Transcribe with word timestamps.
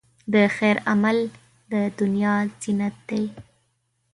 د 0.33 0.35
خیر 0.55 0.77
عمل، 0.89 1.17
د 1.71 1.73
دنیا 1.99 2.35
زینت 2.61 2.95
دی. 3.09 3.23